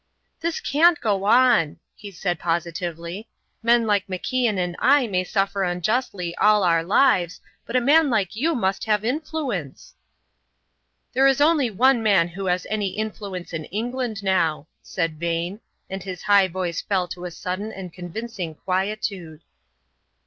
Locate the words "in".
13.53-13.65